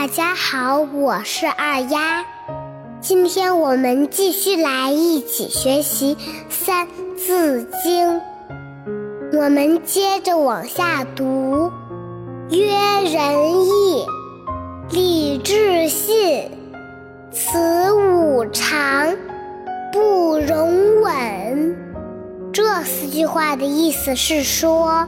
[0.00, 2.24] 大家好，我是二丫。
[3.02, 6.14] 今天我们继续来一起学习
[6.48, 6.88] 《三
[7.18, 8.08] 字经》，
[9.34, 11.70] 我们接着往下读：
[12.48, 12.66] 曰
[13.12, 14.06] 仁义，
[14.88, 16.50] 礼智信，
[17.30, 19.14] 此五常，
[19.92, 21.76] 不容紊。
[22.54, 25.06] 这四句话的意思是说，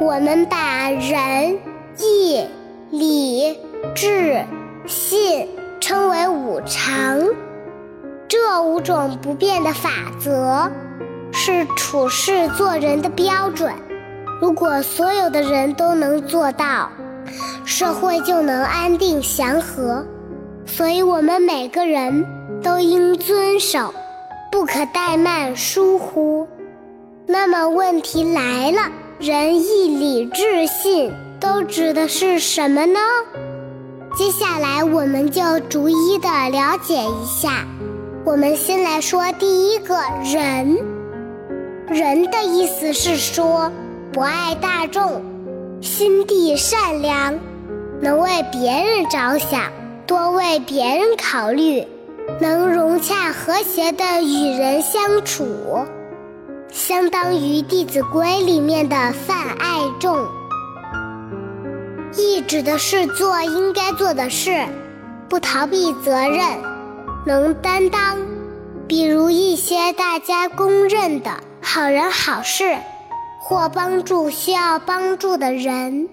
[0.00, 1.58] 我们把仁
[1.98, 2.44] 义。
[2.90, 3.58] 礼、
[3.94, 4.44] 智、
[4.86, 5.48] 信
[5.80, 7.20] 称为五常，
[8.28, 10.70] 这五种不变的法则
[11.32, 13.72] 是处事做人的标准。
[14.40, 16.90] 如果所有的人都能做到，
[17.64, 20.04] 社会就能安定祥和。
[20.66, 22.26] 所以，我们每个人
[22.62, 23.92] 都应遵守，
[24.50, 26.48] 不可怠慢疏忽。
[27.26, 31.12] 那么，问题来了：仁义礼智信。
[31.40, 32.98] 都指的是什么呢？
[34.16, 37.66] 接下来我们就逐一的了解一下。
[38.24, 39.96] 我们先来说第一个
[40.32, 40.78] “仁”。
[41.90, 43.72] 仁的意思是说，
[44.12, 45.20] 不爱大众，
[45.82, 47.34] 心地善良，
[48.00, 49.72] 能为别人着想，
[50.06, 51.84] 多为别人考虑，
[52.40, 55.44] 能融洽和谐的与人相处，
[56.70, 60.24] 相当于《弟子规》里面的泛爱众。
[62.44, 64.64] 指的是做应该做的事，
[65.28, 66.40] 不逃避责任，
[67.26, 68.18] 能担当。
[68.86, 71.30] 比如一些大家公认的
[71.62, 72.76] 好人好事，
[73.40, 76.08] 或帮助需要帮助的人，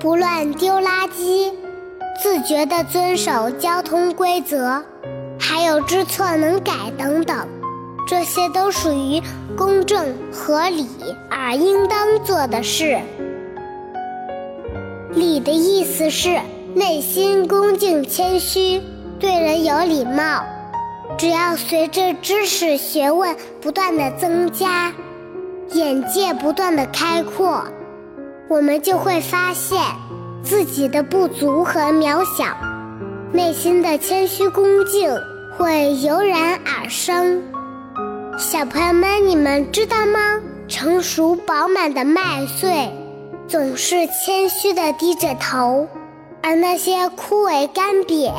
[0.00, 1.52] 不乱丢垃圾，
[2.20, 4.82] 自觉地遵守交通规则，
[5.38, 7.46] 还有知错能改等等，
[8.08, 9.22] 这些都属于
[9.56, 10.88] 公正合理
[11.30, 12.98] 而应当做的事。
[15.14, 16.38] 礼的意思是
[16.74, 18.80] 内心恭敬谦虚，
[19.18, 20.44] 对人有礼貌。
[21.18, 24.92] 只要随着知识学问不断的增加，
[25.72, 27.64] 眼界不断的开阔，
[28.48, 29.80] 我们就会发现
[30.44, 32.56] 自己的不足和渺小，
[33.32, 35.10] 内心的谦虚恭敬
[35.58, 37.42] 会油然而生。
[38.38, 40.40] 小朋友们，你们知道吗？
[40.68, 42.88] 成熟饱满的麦穗。
[43.50, 45.88] 总是谦虚地低着头，
[46.40, 48.30] 而那些枯萎干瘪、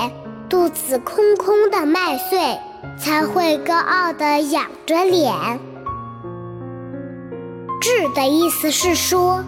[0.47, 2.57] 肚子空空的麦穗，
[2.97, 5.33] 才会高傲地仰着脸。
[7.81, 9.43] 智的意思是说，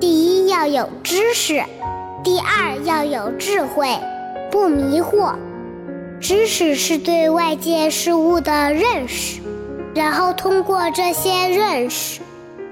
[0.00, 1.62] 第一要有知识，
[2.24, 3.86] 第二要有智慧，
[4.50, 5.34] 不迷惑。
[6.22, 9.42] 知识是对外界事物的认识，
[9.94, 12.22] 然后通过这些认识。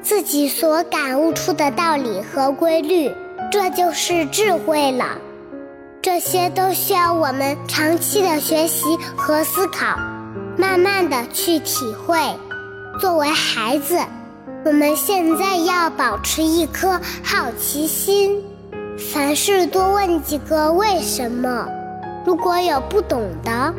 [0.03, 3.11] 自己所感悟出的道理和规律，
[3.53, 5.19] 这就是智慧了。
[6.03, 9.99] 这些都需要我们长期的学习和思考，
[10.56, 12.19] 慢慢的去体会。
[12.99, 13.99] 作为孩子，
[14.65, 18.43] 我们现在要保持一颗好奇心，
[19.12, 21.66] 凡事多问几个为什么。
[22.25, 23.75] 如果有不懂的，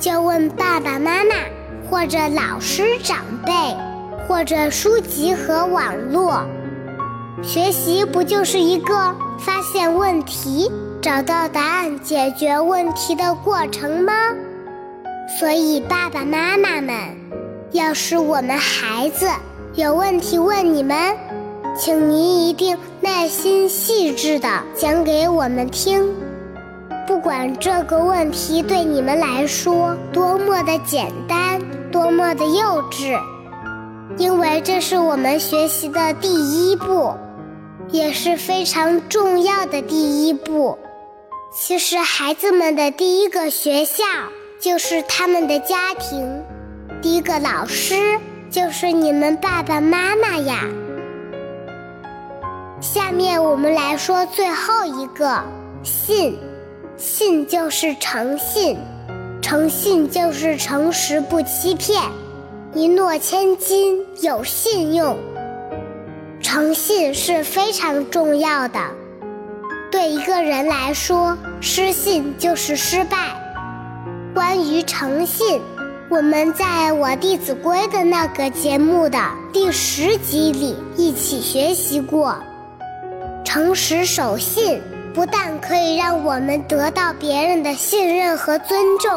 [0.00, 1.34] 就问爸爸妈妈
[1.90, 3.52] 或者老师长辈。
[4.28, 6.44] 或者书籍和网络
[7.42, 8.94] 学习，不就是一个
[9.38, 14.12] 发现问题、找到答案、解决问题的过程吗？
[15.40, 16.94] 所以，爸爸妈妈们，
[17.72, 19.26] 要是我们孩子
[19.74, 21.16] 有问题问你们，
[21.78, 26.06] 请您一定耐心细致地讲给我们听。
[27.06, 33.18] 不管这个问题对你们来说多么的简单，多么的幼稚。
[34.16, 36.28] 因为这是我们学习的第
[36.70, 37.12] 一步，
[37.90, 40.78] 也是非常重要的第一步。
[41.52, 44.04] 其实，孩子们的第一个学校
[44.60, 46.42] 就是他们的家庭，
[47.02, 48.18] 第一个老师
[48.50, 50.64] 就是你们爸爸妈妈呀。
[52.80, 55.42] 下面我们来说最后一个
[55.82, 56.38] “信”，
[56.96, 58.78] 信就是诚信，
[59.42, 62.00] 诚信就是诚实不欺骗。
[62.78, 65.18] 一诺千金，有信用。
[66.40, 68.78] 诚信是非常重要的。
[69.90, 73.16] 对一个人来说，失信就是失败。
[74.32, 75.60] 关于诚信，
[76.08, 79.18] 我们在我《弟子规》的那个节目的
[79.52, 82.36] 第十集里一起学习过。
[83.44, 84.80] 诚实守信，
[85.12, 89.10] 不但可以让我们得到别人的信任和尊重。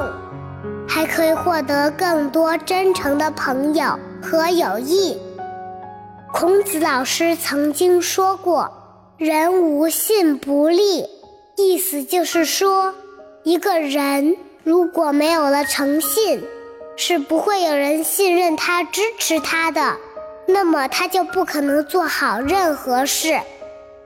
[0.94, 5.18] 还可以获得更多真诚的朋友和友谊。
[6.34, 8.70] 孔子老师曾经说过
[9.18, 11.06] ：“人无信不立，
[11.56, 12.94] 意思就是说，
[13.44, 14.36] 一个人
[14.66, 16.44] 如果没有了诚信，
[16.98, 19.96] 是不会有人信任他、支持他的，
[20.46, 23.40] 那么他就不可能做好任何事，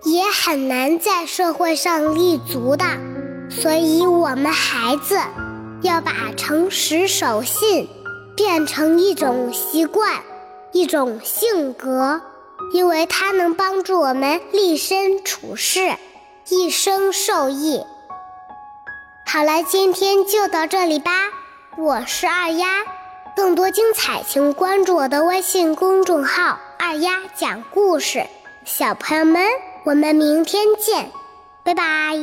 [0.04, 2.86] 也很难在社会上立足的。
[3.50, 5.20] 所以，我们孩子
[5.81, 7.88] 要把诚实守信
[8.36, 10.22] 变成一种习惯、
[10.72, 12.22] 一种性格，
[12.74, 15.95] 因为它能帮助我们立身处世，
[16.50, 17.83] 一生受益。
[19.25, 21.12] 好了，今天就到这里吧。
[21.77, 22.83] 我是二丫，
[23.36, 28.25] 更多精彩请关注我的微信公众号“二丫讲故事”。
[28.63, 29.45] 小朋友们，
[29.83, 31.12] 我们明天见，
[31.63, 32.16] 拜拜。